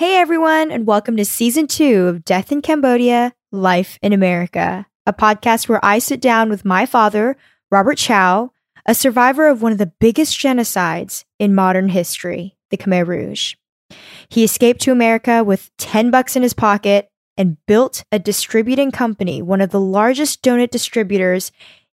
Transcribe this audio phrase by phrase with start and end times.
[0.00, 5.12] Hey everyone, and welcome to season two of Death in Cambodia, Life in America, a
[5.12, 7.36] podcast where I sit down with my father,
[7.70, 8.50] Robert Chow,
[8.86, 13.56] a survivor of one of the biggest genocides in modern history, the Khmer Rouge.
[14.30, 19.42] He escaped to America with 10 bucks in his pocket and built a distributing company,
[19.42, 21.52] one of the largest donut distributors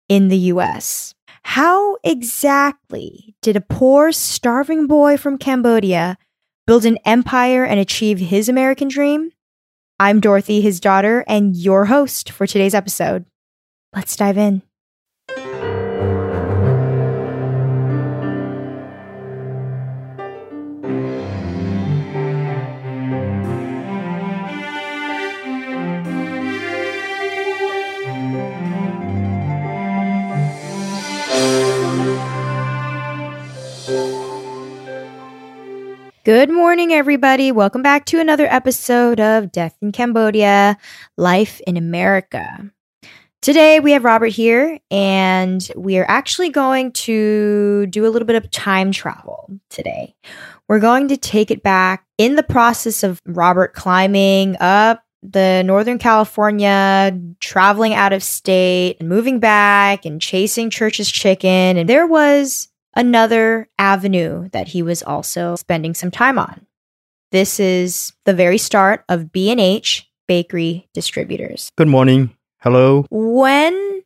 [0.09, 1.15] in the US.
[1.45, 6.19] How exactly did a poor, starving boy from Cambodia
[6.67, 9.31] build an empire and achieve his American dream?
[9.99, 13.25] I'm Dorothy, his daughter, and your host for today's episode.
[13.95, 14.63] Let's dive in.
[36.25, 37.51] Good morning, everybody.
[37.51, 40.79] Welcome back to another episode of Death in Cambodia,
[41.17, 42.71] Life in America.
[43.41, 48.37] Today, we have Robert here, and we are actually going to do a little bit
[48.37, 50.15] of time travel today.
[50.69, 55.99] We're going to take it back in the process of Robert climbing up the Northern
[55.99, 61.77] California, traveling out of state, and moving back and chasing Church's chicken.
[61.77, 66.67] And there was another avenue that he was also spending some time on.
[67.31, 71.71] This is the very start of B&H Bakery Distributors.
[71.77, 72.37] Good morning.
[72.61, 73.07] Hello.
[73.11, 74.03] When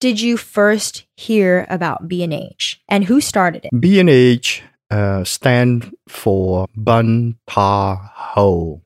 [0.00, 3.80] did you first hear about B&H and who started it?
[3.80, 8.82] B&H uh, stand for Bun Ta Ho.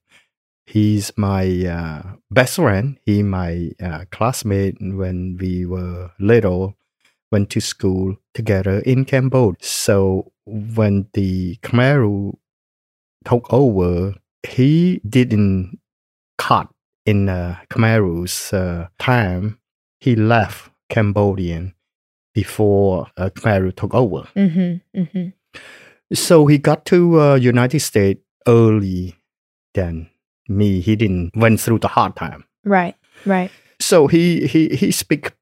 [0.67, 2.97] He's my uh, best friend.
[3.05, 6.77] He my uh, classmate when we were little
[7.33, 9.59] went to school together in Cambodia.
[9.61, 12.35] So when the Khmer
[13.25, 14.15] took over,
[14.47, 15.79] he didn't
[16.39, 16.69] cut
[17.07, 17.59] in uh,
[18.53, 19.59] uh, time.
[20.01, 21.75] He left Cambodian
[22.35, 24.29] before uh, Khmer took over.
[24.37, 25.29] Mm-hmm, mm-hmm.
[26.13, 29.17] So he got to uh, United States early
[29.75, 30.11] than
[30.49, 30.81] me.
[30.81, 32.45] He didn't went through the hard time.
[32.65, 32.97] Right,
[33.27, 33.51] right.
[33.81, 35.33] So he he he speak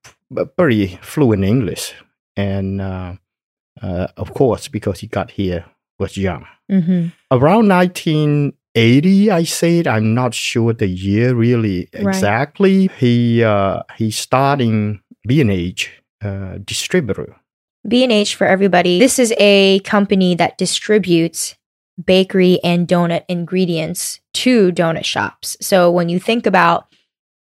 [0.57, 1.95] very fluent English,
[2.39, 3.15] and uh,
[3.83, 5.65] uh, of course because he got here
[5.99, 6.47] was young.
[6.71, 7.09] Mm-hmm.
[7.31, 12.07] Around 1980, I said I'm not sure the year really Right.
[12.07, 12.89] exactly.
[12.99, 15.91] He uh, he starting B&H
[16.25, 17.37] uh, distributor.
[17.87, 18.99] B&H for everybody.
[18.99, 21.57] This is a company that distributes
[22.05, 25.57] bakery and donut ingredients to donut shops.
[25.61, 26.87] So when you think about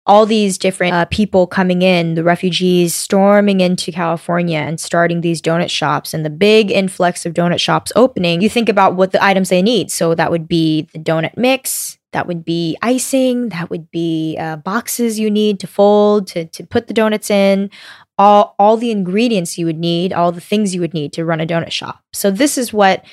[0.08, 5.42] all these different uh, people coming in, the refugees storming into California and starting these
[5.42, 9.24] donut shops, and the big influx of donut shops opening, you think about what the
[9.24, 9.92] items they need.
[9.92, 14.58] So that would be the donut mix, that would be icing, that would be uh,
[14.58, 17.70] boxes you need to fold to, to put the donuts in,
[18.18, 21.40] all, all the ingredients you would need, all the things you would need to run
[21.40, 22.04] a donut shop.
[22.12, 23.06] So this is what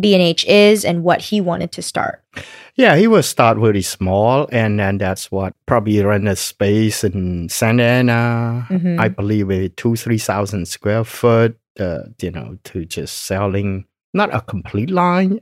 [0.00, 2.22] B&H is and what he wanted to start.
[2.76, 7.48] Yeah, he will start very small, and then that's what probably rent a space in
[7.48, 8.66] Santa Ana.
[8.70, 9.00] Mhm.
[9.00, 11.58] I believe a two three thousand square foot.
[11.78, 15.38] Uh, you know, to just selling not a complete line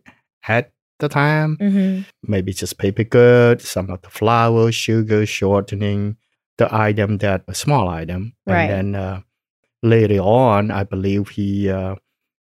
[0.49, 1.57] at the time.
[1.57, 2.03] Mm-hmm.
[2.29, 6.17] Maybe just paper goods, some of the flour, sugar, shortening,
[6.59, 8.69] the item that a small item, Right.
[8.71, 9.21] and then uh,
[9.83, 11.97] later on, I believe he uh,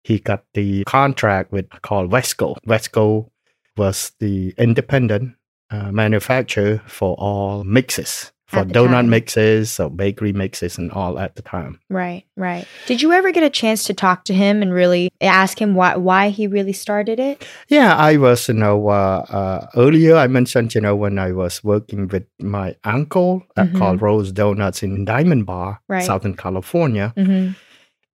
[0.05, 2.57] he got the contract with called Wesco.
[2.69, 3.31] Wesco
[3.77, 5.35] was the independent
[5.71, 9.11] uh, manufacturer for all mixes, for donut time.
[9.11, 11.81] mixes, so bakery mixes, and all at the time.
[11.91, 12.69] Right, right.
[12.87, 15.97] Did you ever get a chance to talk to him and really ask him why
[15.97, 17.45] why he really started it?
[17.69, 21.65] Yeah, I was, you know, uh, uh, earlier I mentioned, you know, when I was
[21.65, 23.77] working with my uncle Mhm.
[23.79, 26.05] called Rose Donuts in Diamond Bar, Right.
[26.05, 27.13] Southern California.
[27.17, 27.53] Mm-hmm.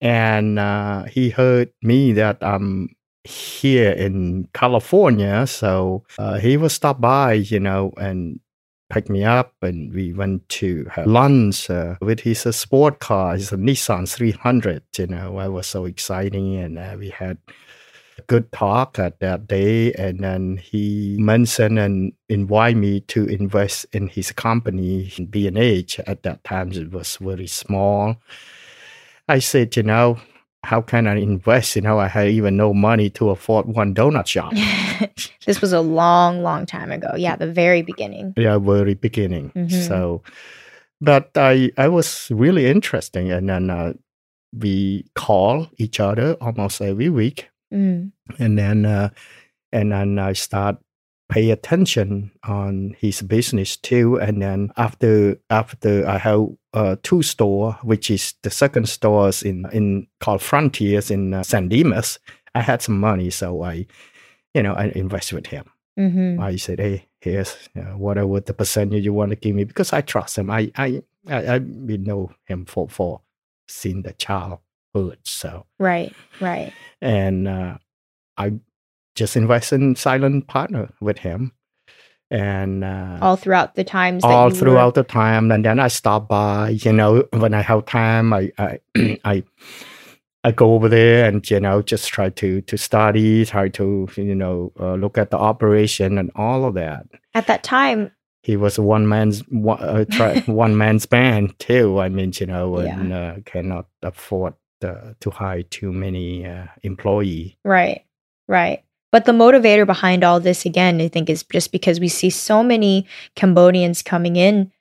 [0.02, 7.02] And uh, he heard me that I'm here in California, so uh, he would stop
[7.02, 8.40] by, you know, and
[8.90, 13.52] pick me up, and we went to have lunch uh, with his sport car, his
[13.52, 14.84] Nissan 300.
[14.98, 17.38] You know, it was so exciting, and uh, we had
[18.18, 19.94] a good talk at that day.
[19.94, 26.00] And then he mentioned and invited me to invest in his company, B&H.
[26.08, 28.18] At that time, it was very small.
[29.30, 30.18] I said, you know,
[30.64, 31.76] how can I invest?
[31.76, 34.52] You know, I had even no money to afford one donut shop.
[35.46, 37.12] this was a long, long time ago.
[37.16, 38.34] Yeah, the very beginning.
[38.36, 39.52] yeah, very beginning.
[39.56, 39.88] Mhm.
[39.88, 40.22] So,
[41.00, 43.94] but I I was really interesting, and then uh,
[44.52, 48.12] we call each other almost every week, Mm.
[48.40, 49.10] and then uh,
[49.72, 50.78] and then I start
[51.30, 54.20] pay attention on his business too.
[54.20, 59.66] And then after after I have uh, two store, which is the second stores in
[59.72, 62.20] in called Frontiers in uh, San Dimas,
[62.56, 63.86] I had some money, so I,
[64.54, 65.66] you know, I invest with him.
[66.00, 66.42] Mm-hmm.
[66.42, 70.02] I said, hey, here's uh, whatever the percentage you want to give me because I
[70.02, 70.50] trust him.
[70.50, 73.22] I I I, I we know him for for
[73.68, 76.74] seeing the childhood, so Right, right.
[77.02, 77.78] and uh,
[78.38, 78.54] I
[79.20, 81.52] just invest in silent partner with him,
[82.32, 86.70] and uh, All throughout the times all throughout the time, and then I stop by.
[86.86, 88.80] You know, when I have time, I I
[89.26, 89.44] I.
[90.46, 94.36] I go over there and you know just try to to study, try to you
[94.36, 97.04] know uh, look at the operation and all of that.
[97.34, 98.12] at that time.
[98.42, 102.00] He was a one man's one, uh, try, one man's band too.
[102.00, 107.58] I mean, you know, and uh, cannot afford uh, to hire too many uh, employee.
[107.66, 108.06] Right,
[108.48, 108.84] right.
[109.12, 112.64] But the motivator behind all this, again, I think, is just because we see so
[112.64, 114.72] many Cambodians coming in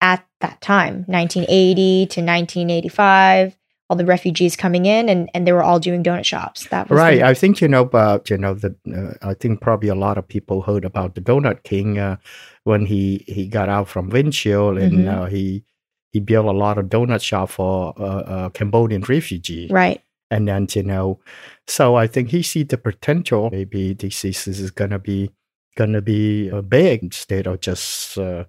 [0.00, 3.56] at that time, 1980 to 1985.
[3.90, 6.68] All the refugees coming in, and, and they were all doing donut shops.
[6.68, 7.22] That was the- Right.
[7.22, 8.76] I think you know about you know the.
[8.86, 12.16] Uh, I think probably a lot of people heard about the Donut King uh,
[12.64, 15.08] when he he got out from Winchell and Mhm.
[15.08, 15.64] uh, he
[16.12, 19.70] he built a lot of donut shop for uh, uh, Cambodian refugees.
[19.70, 20.02] right.
[20.30, 21.20] And then you know.
[21.66, 23.50] So i think he see the potential.
[23.52, 25.30] Maybe this is, this is gonna be
[25.76, 28.44] gonna be uh, big instead of just uh,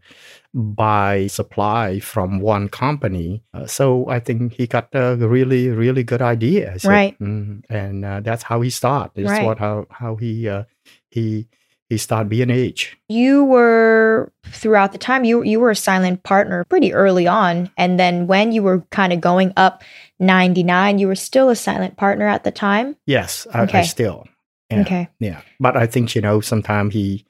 [0.53, 3.43] buy supply from one company.
[3.53, 7.17] Uh, so i think he got a really really good idea So, Right.
[7.19, 9.11] mm, and uh, that's how he start.
[9.15, 9.43] That's Right.
[9.45, 10.63] what how how he uh,
[11.09, 11.47] he
[11.89, 12.97] he start B&H.
[13.09, 17.99] You were throughout the time you you were a silent partner pretty early on, and
[17.99, 19.83] then when you were kind of going up
[20.19, 22.95] 99, you were still a silent partner at the time.
[23.05, 23.79] yes I, Okay.
[23.79, 24.25] I still
[24.69, 24.81] Yeah.
[24.81, 25.09] Okay.
[25.19, 27.25] Yeah, but I think you know sometimes he,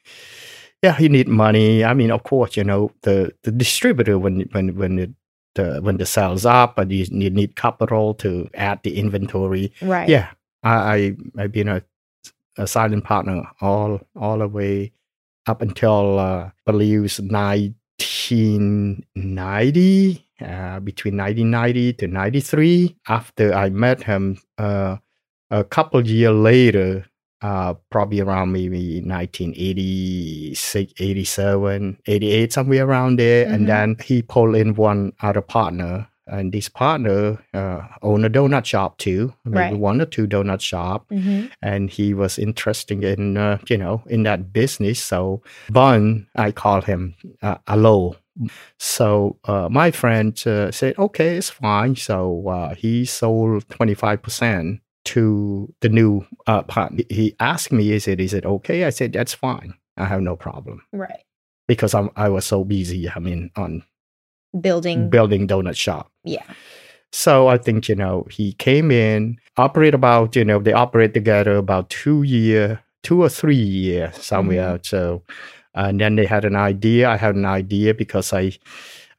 [0.84, 1.84] yeah, he need money.
[1.86, 5.12] I mean, of course, you know the the distributor when when when it
[5.56, 9.72] the when the sales up, and you need, need capital to add the inventory.
[9.82, 10.10] Right.
[10.10, 10.28] Yeah,
[10.64, 11.82] I, I I've been a,
[12.60, 14.92] a silent partner all all the way
[15.48, 20.26] up until uh, I believe it's nineteen ninety.
[20.42, 24.96] Uh, between 1990 to 93 after i met him uh,
[25.52, 27.06] a couple year later
[27.42, 33.46] uh, probably around maybe 1986, 87, 88, somewhere around there.
[33.46, 33.54] Mhm.
[33.54, 36.09] And then he pulled in one other partner.
[36.32, 39.80] And this partner uh, owned a donut shop too, maybe Right.
[39.80, 41.06] one or two donut shop.
[41.10, 45.00] hmm And he was interested in, uh, you know, in that business.
[45.00, 48.16] So Bun, I call him uh, Alo.
[48.78, 51.96] So uh, my friend uh, said, okay, it's fine.
[51.96, 57.04] So uh, he sold 25% to the new uh, partner.
[57.10, 58.86] He asked me, is it, is it okay?
[58.86, 59.74] I said, that's fine.
[59.98, 61.24] I have no problem Right.
[61.68, 63.10] because I'm, I was so busy.
[63.10, 63.84] I mean, on
[64.60, 65.10] Building.
[65.10, 66.12] building donut shop.
[66.24, 66.44] yeah.
[67.12, 71.56] So I think, you know, he came in, operate about, you know, they operate together
[71.56, 74.76] about two year, two or three years somewhere.
[74.76, 74.84] Mm-hmm.
[74.84, 75.24] So,
[75.74, 77.10] and then they had an idea.
[77.10, 78.52] I had an idea because I,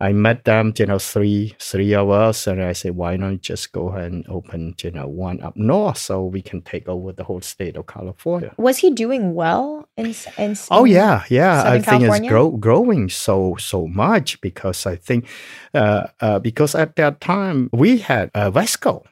[0.02, 2.46] I met them, you know, three, three of us.
[2.46, 5.98] And I said, why not just go ahead and open, you know, one up north
[5.98, 8.54] so we can take over the whole state of California.
[8.56, 11.62] Was he doing well in, in Oh in- yeah, yeah.
[11.62, 12.20] Southern I think California?
[12.22, 15.26] it's grow, growing so so much because I think
[15.74, 19.04] uh, uh, because at that time we had uh, Vesco.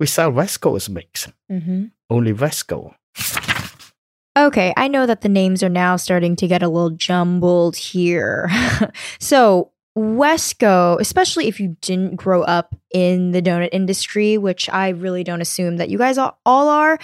[0.00, 1.92] We sell Vesco's mix, Mhm.
[2.10, 2.94] only Vesco.
[4.36, 8.48] Okay, I know that the names are now starting to get a little jumbled here.
[9.20, 15.22] so, Wesco, especially if you didn't grow up in the donut industry, which I really
[15.22, 16.98] don't assume that you guys all are,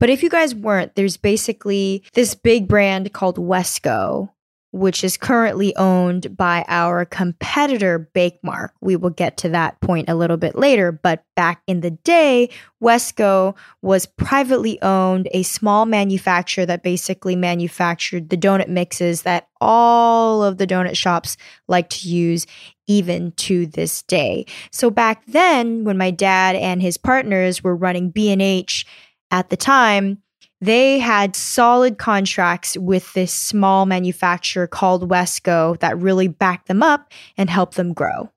[0.00, 4.30] but if you guys weren't, there's basically this big brand called Wesco,
[4.72, 8.70] which is currently owned by our competitor Bakemark.
[8.80, 12.48] We will get to that point a little bit later, but back in the day,
[12.82, 20.42] Wesco was privately owned, a small manufacturer that basically manufactured the donut mixes that all
[20.42, 21.36] of the donut shops
[21.68, 22.46] like to use
[22.86, 24.46] even to this day.
[24.70, 28.86] So back then when my dad and his partners were running B&H
[29.30, 30.21] at the time,
[30.62, 37.12] they had solid contracts with this small manufacturer called Wesco that really backed them up
[37.36, 38.30] and helped them grow.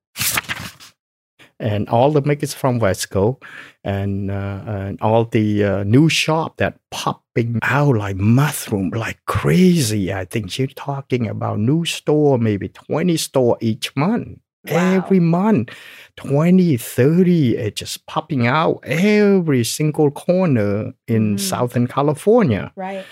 [1.59, 3.41] and all the is from Wesco
[3.83, 10.11] and uh, and all the uh, new shop that popping out like mushroom like crazy.
[10.11, 14.39] I think you're talking about new store, maybe twenty store each month.
[14.69, 14.93] Wow.
[14.95, 15.69] Every month,
[16.17, 21.39] 20, 30, it's just popping out every single corner in Mhm.
[21.39, 22.71] Southern California.
[22.75, 23.03] Right.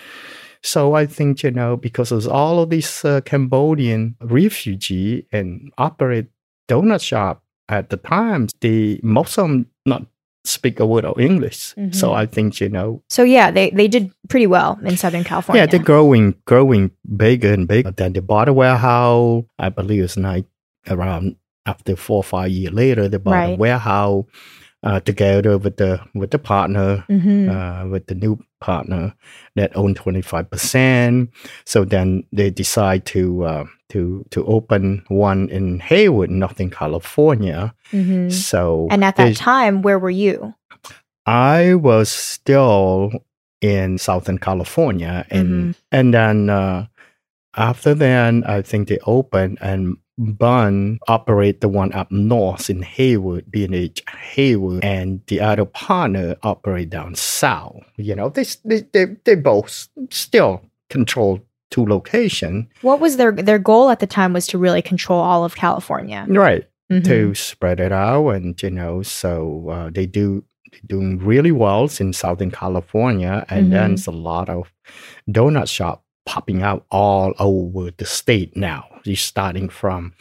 [0.62, 6.28] So I think you know because of all of these uh, Cambodian refugee and operate
[6.70, 10.06] donut shop at the time, the most of them not
[10.46, 11.74] speak a word of English.
[11.92, 12.16] So Mhm.
[12.16, 15.62] I think you know So yeah, they they did pretty well in Southern California.
[15.64, 17.92] yeah, they're growing, growing bigger and bigger.
[17.92, 19.44] Then they bought a warehouse.
[19.60, 20.46] I believe it's like
[20.90, 24.26] around after four or five years later, they bought a warehouse
[24.84, 29.14] uh, together with the with the partner, hmm uh, with the new partner
[29.56, 31.30] that owned twenty five percent.
[31.66, 37.74] So then they decide to uh, to to open one in Hayward, Northern California.
[37.92, 40.54] hmm So And at that time, where were you?
[41.26, 43.12] I was still
[43.62, 45.76] in Southern California, and Mhm.
[45.92, 46.88] and then uh,
[47.56, 53.50] after then, I think they opened and Bun operate the one up north in Hayward,
[53.50, 57.82] B&H Hayward, and the other partner operate down south.
[57.98, 61.40] You know, they they they, they both still control
[61.72, 64.34] two location, What was their their goal at the time?
[64.34, 66.26] Was to really control all of California.
[66.30, 66.66] right?
[66.92, 67.06] Mhm.
[67.06, 70.44] to spread it out and you know so uh, they do
[70.86, 73.96] doing really well in southern california and then Mhm.
[73.96, 74.72] there's a lot of
[75.30, 80.14] donut shop popping up all over the state now you're starting from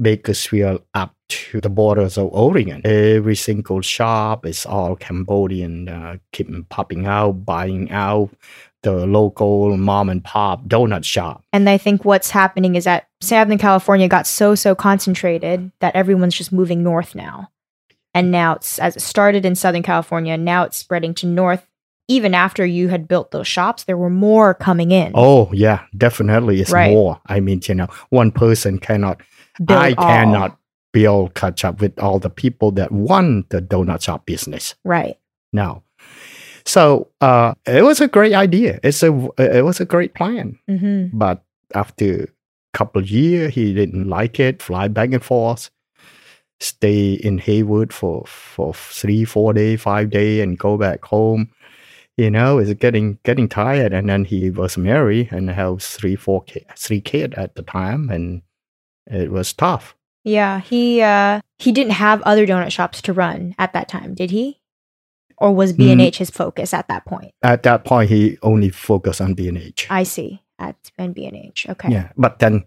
[0.00, 6.64] bakersfield up to the borders of oregon every single shop is all cambodian uh, keeping
[6.64, 8.30] popping out buying out
[8.82, 13.58] the local mom and pop donut shop And I think what's happening is that Southern
[13.58, 17.50] California got so so concentrated that everyone's just moving north now.
[18.12, 21.66] And now it's as it started in Southern California, now it's spreading to north.
[22.08, 25.12] Even after you had built those shops, there were more coming in.
[25.14, 26.60] Oh yeah, definitely.
[26.60, 26.92] It's Right.
[26.92, 27.20] more.
[27.26, 29.20] I mean, you know, one person cannot.
[29.64, 30.04] Build I all.
[30.04, 30.58] cannot
[30.92, 35.16] build catch up with all the people that want the donut shop business Right.
[35.52, 35.82] now.
[36.66, 38.80] So uh, it was a great idea.
[38.82, 40.58] It's a it was a great plan.
[40.68, 41.42] hmm But
[41.74, 42.26] after a
[42.78, 44.60] couple of years, he didn't like it.
[44.62, 45.70] Fly back and forth.
[46.60, 51.48] Stay in Hayward for for three, four day, five day, and go back home.
[52.16, 53.92] You know, is getting getting tired.
[53.92, 58.08] And then he was married and have three, four, ki- three kid at the time,
[58.08, 58.42] and
[59.06, 59.96] it was tough.
[60.22, 60.60] Yeah.
[60.60, 64.60] He uh he didn't have other donut shops to run at that time, did he?
[65.38, 67.32] Or was B and H his focus at that point?
[67.42, 69.88] At that point, he only focused on B and H.
[69.90, 70.40] I see.
[70.60, 71.66] At B and H.
[71.68, 71.90] Okay.
[71.90, 72.64] Yeah, but then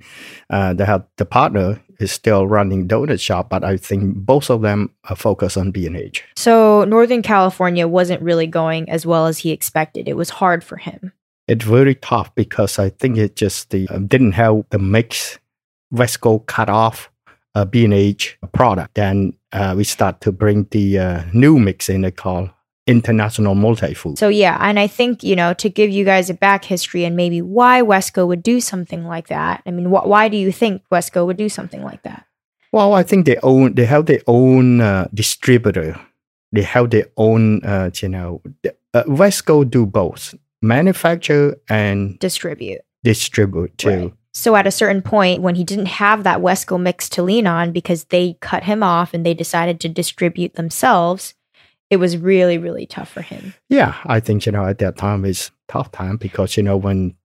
[0.50, 4.62] uh, the help- the partner is still running donut shop, but I think both of
[4.62, 6.24] them are focused on B and H.
[6.36, 10.08] So Northern California wasn't really going as well as he expected.
[10.08, 11.12] It was hard for him.
[11.48, 15.40] It's very tough because I think it just the um, didn't have the mix.
[15.94, 17.10] Wesco cut off
[17.56, 18.96] a B and H product.
[18.96, 22.02] Then uh, we start to bring the uh, new mix in.
[22.02, 22.50] They call
[22.88, 24.18] international multi food.
[24.18, 27.16] So yeah, and I think you know to give you guys a back history and
[27.16, 29.62] maybe why Wesco would do something like that.
[29.66, 32.26] I mean, wh- why do you think Wesco would do something like that?
[32.72, 33.76] Well, I think they own.
[33.76, 36.00] They have their own uh, distributor.
[36.52, 37.64] They have their own.
[37.64, 42.82] Uh, you know, the- uh, Wesco do both manufacture and Distribute.
[43.04, 43.90] distribute too.
[43.90, 44.14] Right.
[44.34, 47.72] So at a certain point, when he didn't have that Wesco mix to lean on
[47.72, 51.34] because they cut him off and they decided to distribute themselves,
[51.90, 53.54] it was really really tough for him.
[53.70, 57.16] Yeah, I think you know at that time is tough time because you know when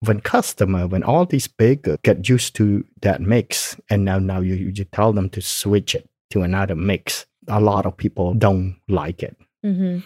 [0.00, 4.40] when customer when all these big uh, get used to that mix and now now
[4.40, 8.76] you you tell them to switch it to another mix, a lot of people don't
[8.88, 9.36] like it.
[9.62, 9.98] hmm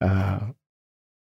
[0.00, 0.40] Uh,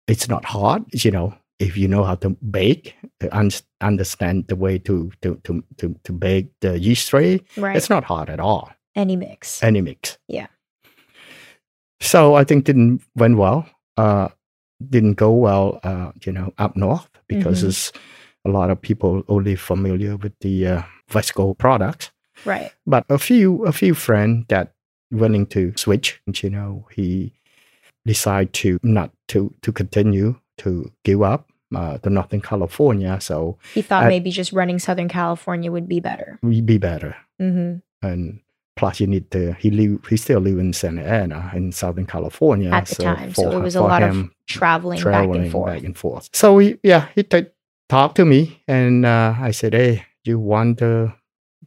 [0.07, 1.35] it's not hard, you know.
[1.59, 5.95] If you know how to bake, to un- understand the way to to to to,
[6.05, 7.77] to bake the yeast tray, Right.
[7.77, 8.71] it's not hard at all.
[8.95, 9.63] Any mix.
[9.63, 10.19] Any mix.
[10.29, 10.47] Yeah.
[12.01, 13.67] So I think didn't went well.
[13.97, 14.29] Uh,
[14.91, 15.81] didn't go well.
[15.83, 17.69] Uh, you know, up north because Mhm.
[17.69, 17.93] it's
[18.45, 22.11] a lot of people only familiar with the uh, Vesco products.
[22.45, 22.71] right.
[22.87, 24.73] But a few a few friends that
[25.11, 26.21] willing to switch.
[26.43, 27.33] You know, he
[28.07, 33.19] decide to not to to continue to give up uh, to Northern California.
[33.21, 36.39] So He thought I- maybe just running Southern California would be better.
[36.43, 37.17] we be better.
[37.41, 38.41] hmm and
[38.79, 42.71] plus you need to he live he still live in Santa Ana in Southern California
[42.71, 45.71] At the time, so for- it was a lot of him Traveling, back and forth.
[45.75, 46.25] back and forth.
[46.33, 47.53] So he, yeah, he t-
[47.89, 51.13] talked to me and uh, I said, "Hey, you want to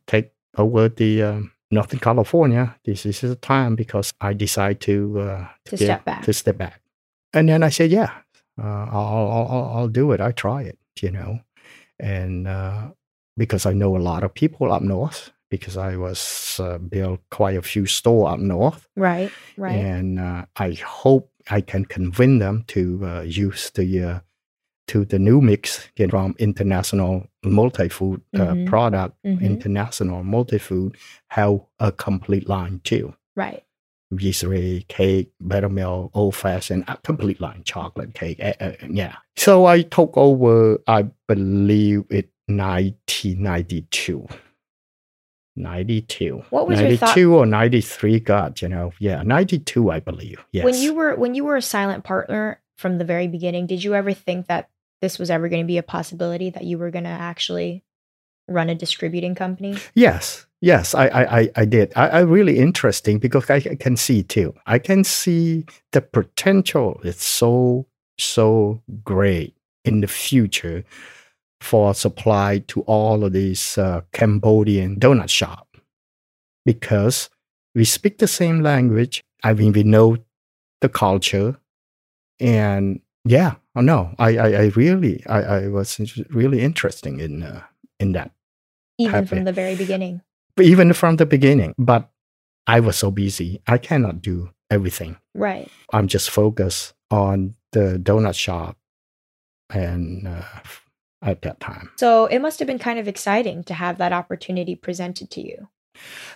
[0.08, 2.76] take over the um, Northern California?
[2.84, 6.22] This is the time because I decide to uh, To give- step back.
[6.26, 6.82] to step back."
[7.34, 8.12] And then I said, "Yeah,
[8.58, 10.20] uh, I'll, I'll I'll I'll do it.
[10.22, 11.40] I try it, you know."
[12.00, 12.90] And uh,
[13.38, 17.58] because I know a lot of people up north, because I was uh, built quite
[17.58, 19.32] a few store up north, Right.
[19.58, 19.76] Right.
[19.76, 20.72] and uh, I
[21.04, 24.20] hope I can convince them to uh, use the uh,
[24.88, 28.66] to the new mix you know, from international multi-food uh, Mhm.
[28.66, 29.42] product, Mhm.
[29.42, 33.14] international multi-food, have a complete line too.
[33.36, 33.64] Right.
[34.14, 38.40] Yeastery cake, buttermilk, old fashioned, a complete line chocolate cake.
[38.44, 39.16] uh, uh, yeah.
[39.38, 44.28] So I took over, I believe it 1992.
[45.56, 46.44] 92.
[46.50, 48.94] What was your thought- or 93, God, you know.
[49.00, 50.44] Yeah, 92, I believe.
[50.52, 50.64] Yes.
[50.64, 53.94] When you were when you were a silent partner from the very beginning, did you
[53.94, 54.70] ever think that
[55.02, 57.84] this was ever going to be a possibility that you were going to actually
[58.48, 59.78] run a distributing company?
[59.94, 61.92] Yes, yes, I, I, I, I did.
[61.96, 64.54] I, I really interesting because I can see too.
[64.66, 67.00] I can see the potential.
[67.04, 70.84] It's so so great in the future
[71.62, 75.78] for supply to all of these uh, Cambodian donut shop
[76.66, 77.30] because
[77.76, 79.24] we speak the same language.
[79.44, 80.18] I mean, we know
[80.82, 81.58] the culture,
[82.40, 84.14] and yeah, no.
[84.18, 86.00] I, I, I really, I, I was
[86.32, 87.62] really interesting in uh,
[88.00, 88.32] in that
[88.98, 90.22] Even from the very beginning.
[90.60, 91.74] even from the beginning.
[91.78, 92.10] But
[92.66, 95.18] I was so busy, I cannot do everything.
[95.36, 95.70] Right.
[95.94, 98.78] I'm just focused on the donut shop,
[99.70, 100.44] and uh,
[101.22, 104.76] at that time, So it must have been kind of exciting to have that opportunity
[104.76, 105.68] presented to you.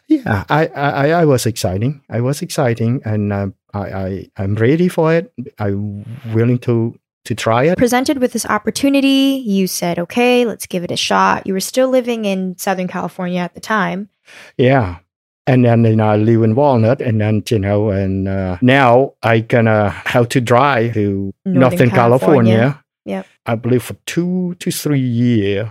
[0.07, 2.01] yeah, I I, I was exciting.
[2.09, 5.33] I was exciting, and uh, I I I'm ready for it.
[5.59, 7.77] I'm willing to to try it.
[7.77, 11.47] Presented with this opportunity, you said, okay, let's give it a shot.
[11.47, 14.09] You were still living in Southern California at the time.
[14.57, 14.99] Yeah.
[15.47, 19.13] And then you know, I live in Walnut, and then you know, and uh, now
[19.21, 22.57] I gonna have to drive to Northern Northern, California.
[22.57, 22.84] California.
[23.05, 23.27] Yep.
[23.45, 25.69] I believe for two to three years,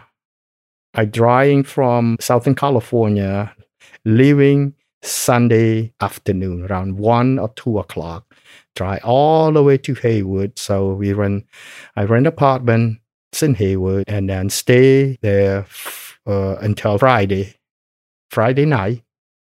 [0.94, 3.54] I driving from Southern California,
[4.04, 8.32] leaving Sunday afternoon around one or two o'clock,
[8.76, 10.58] drive all the way to Hayward.
[10.58, 11.46] So we rent,
[11.96, 13.00] I rent apartment
[13.42, 15.66] in Hayward, and then stay there
[16.26, 17.56] uh, until Friday,
[18.30, 19.02] Friday night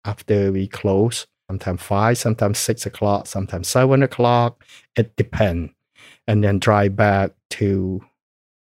[0.05, 1.27] after we close.
[1.49, 4.63] Sometimes five, sometimes six o'clock, sometimes seven o'clock.
[4.95, 5.73] It depends
[6.27, 8.01] and then drive back to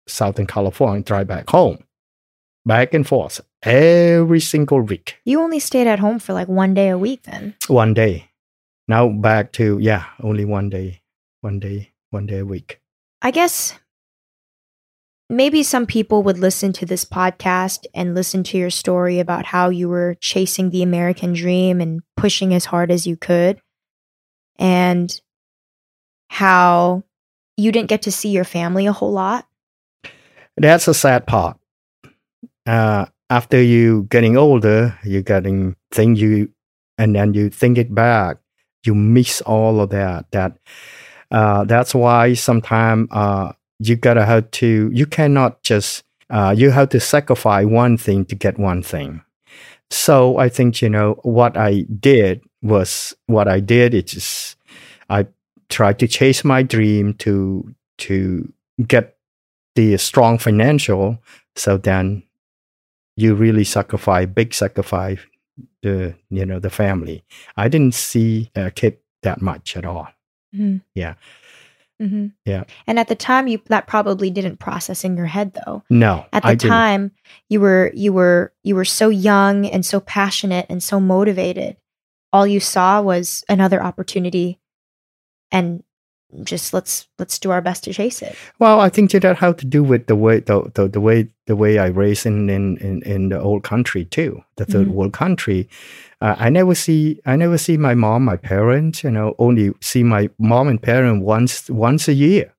[0.09, 1.79] Southern California, drive back home,
[2.67, 6.91] back and forth every single week, You only stayed at home for like one day
[6.91, 7.55] a week then.
[7.69, 8.29] one day.
[8.87, 11.01] Now back to, yeah, only one day,
[11.41, 12.81] one day, one day a week.
[13.23, 13.79] I guess
[15.31, 19.71] maybe some people would listen to this podcast and listen to your story about how
[19.71, 23.59] you were chasing the American dream and pushing as hard as you could,
[24.57, 25.19] and
[26.29, 27.05] how
[27.57, 29.47] you didn't get to see your family a whole lot.
[30.57, 31.59] That's a sad part.
[32.67, 36.51] Uh, after you getting older, you getting think you,
[36.99, 38.39] and then you think it back,
[38.85, 40.31] you miss all of that.
[40.31, 40.59] That
[41.31, 44.91] uh, that's why sometimes uh, you gotta have to.
[44.93, 46.03] You cannot just.
[46.31, 49.23] Uh, you have to sacrifice one thing to get one thing.
[49.91, 53.95] So I think you know what I did was what I did.
[53.95, 54.57] It's just
[55.11, 55.27] I
[55.69, 58.53] tried to chase my dream to to
[58.87, 59.17] get
[59.75, 61.19] the strong financial.
[61.57, 62.23] So then
[63.17, 65.21] you really sacrifice big sacrifice
[65.83, 67.25] the you know the family.
[67.57, 70.09] I didn't see uh, kid that much at all.
[70.55, 70.79] Mm-hmm.
[70.95, 71.15] Yeah.
[72.03, 72.27] Mm-hmm.
[72.45, 72.65] Yeah.
[72.87, 75.85] And at the time, you that probably didn't process in your head though.
[75.89, 76.71] No, At the I didn't.
[76.71, 77.13] time,
[77.49, 81.77] you were you were you were so young and so passionate and so motivated.
[82.33, 84.59] All you saw was another opportunity,
[85.55, 85.83] and
[86.43, 88.35] just let's let's do our best to chase it.
[88.59, 91.55] Well, I think that had to do with the way the, the, the way the
[91.55, 94.95] way I raised in, in, in, in the old country too, the 3rd Mhm.
[94.97, 95.69] world country.
[96.21, 99.05] Uh, I never see I never see my mom, my parents.
[99.05, 102.53] You know, only see my mom and parent once once a year,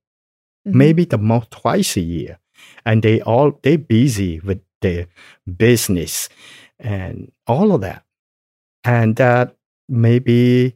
[0.67, 0.73] Mhm.
[0.75, 2.39] maybe the most twice a year,
[2.85, 5.07] and they all they busy with their
[5.57, 6.29] business
[6.79, 8.03] and all of that,
[8.83, 9.55] and that
[9.89, 10.75] maybe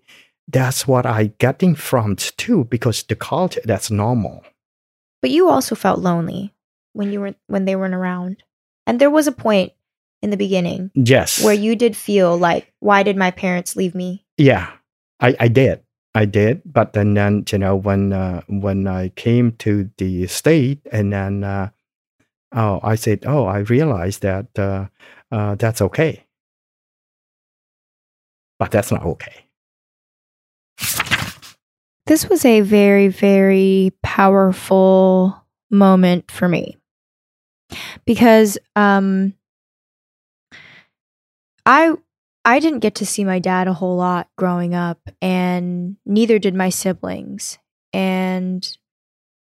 [0.51, 4.43] that's what I getting from too because the culture that's normal.
[5.21, 6.53] But you also felt lonely
[6.93, 8.43] when you were when they weren't around,
[8.87, 9.73] and there was a point
[10.21, 11.43] in the beginning Yes.
[11.43, 14.25] where you did feel like, why did my parents leave me?
[14.37, 14.71] yeah,
[15.21, 15.81] I, I did.
[16.15, 16.61] I did.
[16.65, 21.43] But then, then you know, when uh, when I came to the state and then,
[21.43, 21.69] uh,
[22.53, 24.87] oh, I said, oh, I realized that uh,
[25.31, 26.25] uh, that's okay.
[28.57, 29.45] But that's not okay.
[32.05, 36.77] This was a very, very powerful moment for me
[38.05, 39.33] because um,
[41.65, 41.93] I
[42.45, 46.55] I didn't get to see my dad a whole lot growing up, and neither did
[46.55, 47.59] my siblings.
[47.93, 48.67] And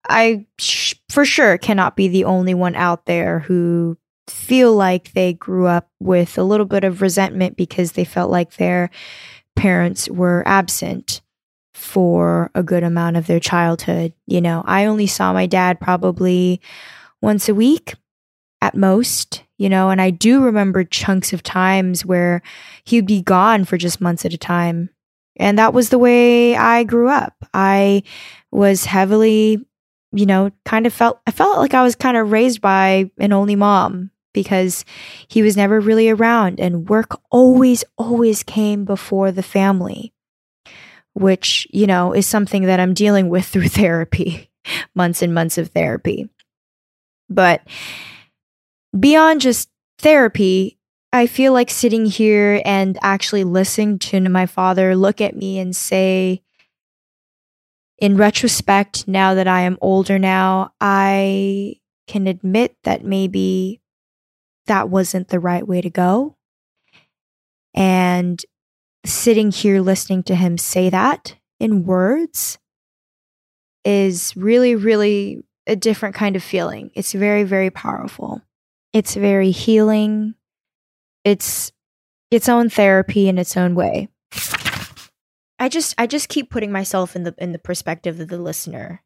[0.07, 5.33] I sh- for sure cannot be the only one out there who feel like they
[5.33, 8.89] grew up with a little bit of resentment because they felt like their
[9.55, 11.21] parents were absent
[11.73, 14.13] for a good amount of their childhood.
[14.27, 16.61] You know, I only saw my dad probably
[17.21, 17.95] once a week
[18.61, 22.41] at most, you know, and I do remember chunks of times where
[22.83, 24.89] he'd be gone for just months at a time.
[25.37, 27.33] And that was the way I grew up.
[27.53, 28.03] I
[28.51, 29.65] was heavily,
[30.11, 33.31] you know, kind of felt, I felt like I was kind of raised by an
[33.31, 34.85] only mom because
[35.27, 40.13] he was never really around and work always, always came before the family,
[41.13, 44.49] which, you know, is something that I'm dealing with through therapy,
[44.95, 46.29] months and months of therapy.
[47.29, 47.61] But
[48.97, 50.77] beyond just therapy,
[51.11, 55.75] I feel like sitting here and actually listening to my father look at me and
[55.75, 56.43] say,
[57.97, 61.75] in retrospect, now that I am older now, I
[62.07, 63.78] can admit that maybe
[64.69, 66.37] that wasn't the right way to go.
[67.73, 68.43] And
[69.05, 72.57] sitting here listening to him say that in words
[73.83, 76.91] is really, really a different kind of feeling.
[76.93, 78.41] It's very, very powerful.
[78.93, 80.35] It's very healing.
[81.23, 81.71] It's
[82.31, 84.09] its own therapy in its own way.
[85.59, 89.03] I just I just keep putting myself in the in the perspective of the listener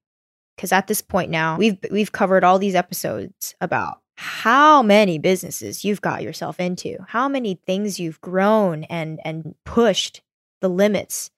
[0.58, 5.84] cuz at this point now we've we've covered all these episodes about how many businesses
[5.84, 10.22] you've got yourself into, how many things you've grown and and pushed
[10.62, 11.30] the limits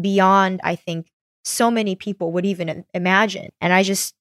[0.00, 1.08] beyond I think
[1.44, 3.50] so many people would even imagine.
[3.60, 4.14] And I just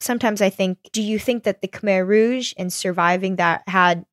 [0.00, 4.04] sometimes I think, do you think that the Khmer Rouge and surviving that had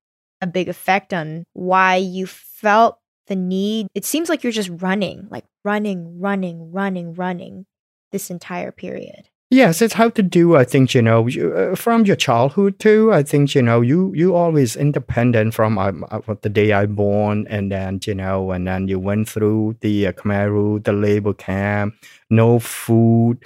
[0.41, 3.87] a big effect on why you felt the need?
[3.95, 7.65] It seems like you're just running, like running, running, running, running
[8.11, 9.29] this entire period.
[9.51, 10.55] Yes, it's how to do.
[10.55, 13.11] I think you know you, uh, from your childhood too.
[13.11, 17.47] I think you know you you always independent from uh, uh the day I born,
[17.49, 21.33] and then you know, and then you went through the uh, Khmer Rouge, the labor
[21.33, 21.95] camp,
[22.29, 23.43] no food,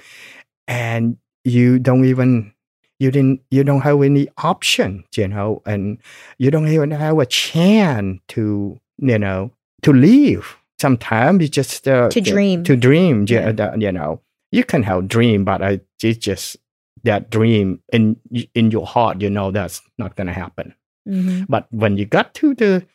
[0.68, 2.52] and you don't even
[2.98, 5.98] you didn't you don't have any option you know and
[6.38, 9.50] you don't even have a chance to you know
[9.82, 13.74] to leave sometimes you just uh, to dream to dream yeah.
[13.76, 14.20] you know
[14.54, 16.56] you can have dream but I, it's just
[17.02, 18.16] that dream in
[18.54, 20.74] in your heart you know that's not going to happen.
[21.06, 21.44] Mm-hmm.
[21.50, 22.86] but when you got to the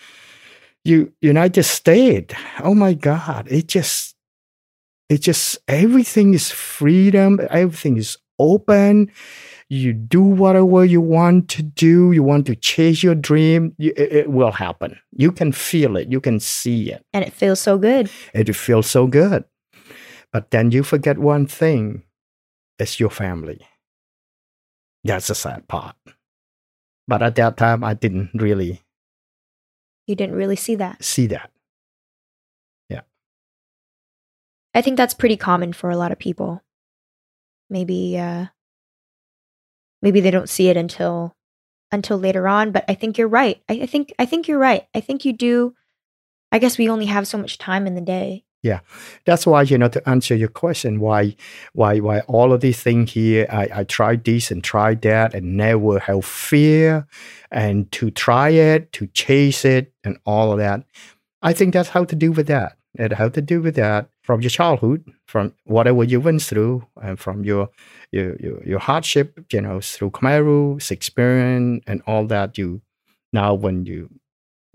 [0.83, 4.15] you united states oh my god it just
[5.09, 9.11] it just everything is freedom everything is open.
[9.71, 14.31] You do whatever you want to do you want to chase your dream it, it,
[14.31, 14.97] will happen.
[15.11, 17.05] You can feel it you can see it.
[17.13, 18.09] And it feels so good.
[18.33, 19.43] It feels so good
[20.31, 22.03] but then you forget one thing
[22.77, 23.59] it's your family.
[25.03, 25.95] That's the sad part.
[27.07, 28.81] But at that time i didn't really
[30.05, 31.03] you didn't really see that.
[31.03, 31.51] See that.
[32.89, 33.01] Yeah.
[34.73, 36.63] I think that's pretty common for a lot of people.
[37.69, 38.47] Maybe uh
[40.01, 41.35] maybe they don't see it until
[41.91, 43.61] until later on but i think you're right.
[43.67, 44.87] I, I, think i think you're right.
[44.93, 45.75] I think you do
[46.51, 48.79] i guess we only have so much time in the day yeah
[49.25, 51.35] that's why you know to answer your question why
[51.73, 55.57] why why all of these things here i i tried this and tried that and
[55.57, 57.07] never have fear
[57.51, 60.83] and to try it to chase it and all of that
[61.41, 64.41] i think that's how to do with that it how to do with that from
[64.41, 67.69] your childhood, from whatever you went through, and from your
[68.11, 72.55] your your, your hardship, you know, through Khmer Rouge, experience, and all that.
[72.55, 72.81] You
[73.33, 74.09] now when you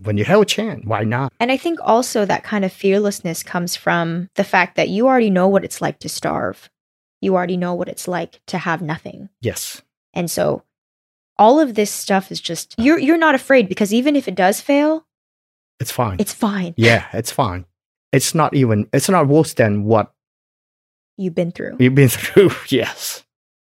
[0.02, 1.32] when you have a chance, why not?
[1.38, 5.30] And I think also that kind of fearlessness comes from the fact that you already
[5.30, 6.70] know what it's like to starve.
[7.20, 9.28] You already know what it's like to have nothing.
[9.40, 9.82] Yes.
[10.12, 10.62] And so
[11.38, 14.60] all of this stuff is just you're you're not afraid because even if it does
[14.60, 15.06] fail,
[15.80, 16.16] it's fine.
[16.18, 16.74] It's fine.
[16.78, 17.66] Yeah, it's fine
[18.14, 20.12] it's not even it's not worse than what
[21.18, 21.76] you've been through.
[21.80, 23.24] You've been through, yes.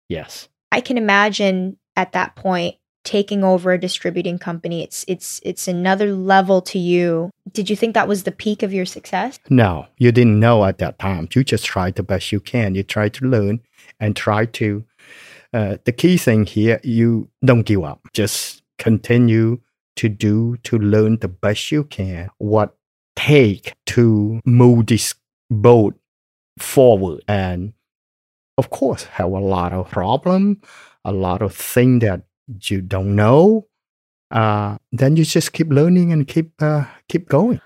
[0.08, 0.48] Yes.
[0.72, 2.76] I can imagine at that point
[3.08, 4.84] taking over a distributing company.
[4.84, 7.32] It's it's it's another level to you.
[7.54, 9.40] Did you think that was the peak of your success?
[9.50, 11.30] No, you didn't know at that time.
[11.34, 12.76] You just tried the best you can.
[12.76, 13.62] You try to learn
[14.00, 14.84] and try to
[15.54, 18.02] uh, the key thing here, you don't give up.
[18.14, 19.62] Just continue
[19.96, 22.76] to do to learn the best you can what
[23.16, 25.16] take to move this
[25.50, 25.96] boat
[26.60, 27.74] forward and
[28.60, 30.62] of course have a lot of problem
[31.04, 33.68] a lot of things that you don't know,
[34.32, 37.62] uh, then you just keep learning and keep uh, keep going.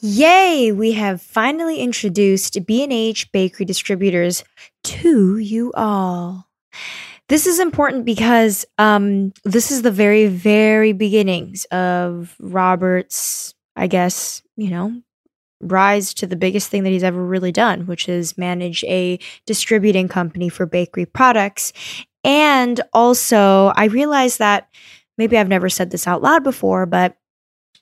[0.00, 0.72] Yay!
[0.72, 4.42] We have finally introduced B&H Bakery Distributors
[4.84, 6.48] to you all.
[7.28, 14.42] This is important because um, this is the very, very beginnings of Robert's, I guess,
[14.56, 15.02] you know,
[15.60, 20.08] rise to the biggest thing that he's ever really done, which is manage a distributing
[20.08, 21.72] company for bakery products.
[22.24, 24.68] And also, I realized that
[25.18, 27.16] maybe I've never said this out loud before, but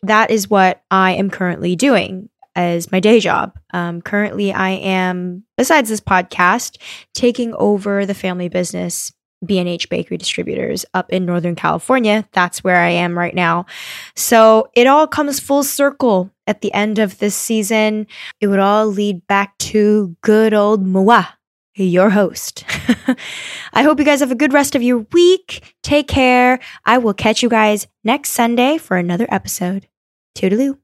[0.03, 3.57] that is what I am currently doing as my day job.
[3.73, 6.79] Um, currently, I am, besides this podcast,
[7.15, 9.13] taking over the family business
[9.45, 12.27] B&H Bakery Distributors up in Northern California.
[12.33, 13.67] That's where I am right now.
[14.15, 18.07] So it all comes full circle at the end of this season.
[18.41, 21.25] It would all lead back to good old moi,
[21.75, 22.65] your host.
[23.73, 25.75] I hope you guys have a good rest of your week.
[25.83, 26.59] Take care.
[26.85, 29.89] I will catch you guys next Sunday for another episode.
[30.37, 30.79] Toodaloo.